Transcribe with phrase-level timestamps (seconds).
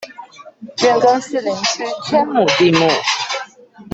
[0.77, 2.89] 變更士林區天母地目